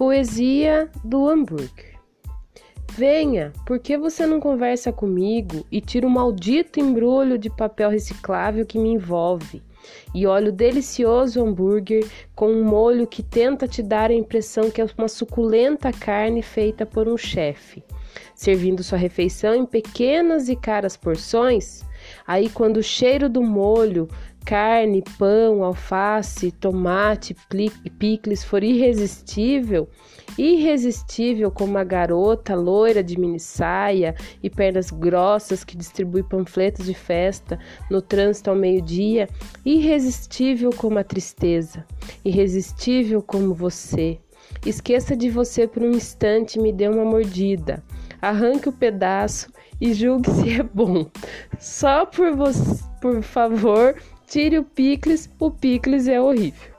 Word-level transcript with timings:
Poesia 0.00 0.88
do 1.04 1.28
hambúrguer. 1.28 1.98
Venha, 2.92 3.52
por 3.66 3.78
que 3.78 3.98
você 3.98 4.24
não 4.24 4.40
conversa 4.40 4.90
comigo 4.90 5.66
e 5.70 5.78
tira 5.78 6.06
o 6.06 6.10
maldito 6.10 6.80
embrulho 6.80 7.36
de 7.36 7.50
papel 7.50 7.90
reciclável 7.90 8.64
que 8.64 8.78
me 8.78 8.88
envolve? 8.88 9.62
E 10.14 10.26
olha 10.26 10.48
o 10.48 10.52
delicioso 10.52 11.44
hambúrguer 11.44 12.08
com 12.34 12.50
um 12.50 12.64
molho 12.64 13.06
que 13.06 13.22
tenta 13.22 13.68
te 13.68 13.82
dar 13.82 14.10
a 14.10 14.14
impressão 14.14 14.70
que 14.70 14.80
é 14.80 14.86
uma 14.96 15.06
suculenta 15.06 15.92
carne 15.92 16.40
feita 16.40 16.86
por 16.86 17.06
um 17.06 17.18
chefe. 17.18 17.84
Servindo 18.34 18.82
sua 18.82 18.98
refeição 18.98 19.54
em 19.54 19.66
pequenas 19.66 20.48
e 20.48 20.56
caras 20.56 20.96
porções, 20.96 21.82
aí 22.26 22.48
quando 22.48 22.78
o 22.78 22.82
cheiro 22.82 23.28
do 23.28 23.42
molho 23.42 24.08
carne, 24.44 25.04
pão, 25.18 25.62
alface, 25.62 26.50
tomate, 26.50 27.36
picles 27.98 28.42
for 28.42 28.64
irresistível, 28.64 29.88
irresistível 30.36 31.50
como 31.50 31.78
a 31.78 31.84
garota 31.84 32.54
loira 32.54 33.02
de 33.02 33.18
minissaia 33.18 34.14
e 34.42 34.48
pernas 34.48 34.90
grossas 34.90 35.64
que 35.64 35.76
distribui 35.76 36.22
panfletos 36.22 36.86
de 36.86 36.94
festa 36.94 37.58
no 37.90 38.00
trânsito 38.00 38.50
ao 38.50 38.56
meio-dia, 38.56 39.28
irresistível 39.64 40.70
como 40.76 40.98
a 40.98 41.04
tristeza, 41.04 41.84
irresistível 42.24 43.22
como 43.22 43.54
você. 43.54 44.18
Esqueça 44.66 45.16
de 45.16 45.30
você 45.30 45.66
por 45.66 45.82
um 45.82 45.92
instante 45.92 46.58
e 46.58 46.62
me 46.62 46.72
dê 46.72 46.88
uma 46.88 47.04
mordida. 47.04 47.82
Arranque 48.20 48.68
o 48.68 48.72
pedaço 48.72 49.52
e 49.80 49.92
julgue 49.94 50.30
se 50.32 50.60
é 50.60 50.62
bom. 50.62 51.06
Só 51.58 52.06
por 52.06 52.34
você, 52.34 52.82
por 53.00 53.22
favor, 53.22 53.94
Tire 54.30 54.60
o 54.60 54.64
picles, 54.64 55.28
o 55.40 55.50
picles 55.50 56.06
é 56.06 56.20
horrível. 56.20 56.72